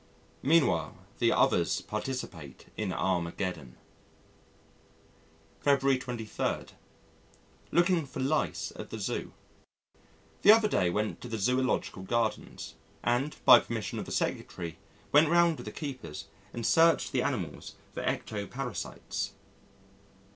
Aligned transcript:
Meanwhile, 0.41 0.97
the 1.19 1.31
others 1.31 1.79
participate 1.81 2.65
in 2.75 2.91
Armageddon. 2.91 3.77
February 5.59 5.99
23. 5.99 6.69
Looking 7.71 8.07
for 8.07 8.19
Lice 8.19 8.73
at 8.77 8.89
the 8.89 8.97
Zoo 8.97 9.31
The 10.41 10.51
other 10.53 10.67
day 10.67 10.89
went 10.89 11.21
to 11.21 11.27
the 11.27 11.37
Zoological 11.37 12.01
Gardens, 12.01 12.73
and, 13.03 13.35
by 13.45 13.59
permission 13.59 13.99
of 13.99 14.05
the 14.05 14.11
Secretary, 14.11 14.79
went 15.11 15.29
round 15.29 15.57
with 15.57 15.67
the 15.67 15.71
keepers 15.71 16.25
and 16.51 16.65
searched 16.65 17.11
the 17.11 17.21
animals 17.21 17.75
for 17.93 18.01
ectoparasites. 18.01 19.33